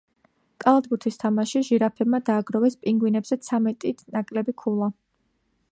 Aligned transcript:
კალათბურთის 0.63 1.19
თამაშში 1.23 1.61
ჟირაფებმა 1.67 2.21
დააგროვეს 2.31 2.79
პინგვინებზე 2.87 3.39
ცამეტით 3.49 4.05
ნაკლები 4.17 4.57
ქულა. 4.65 4.91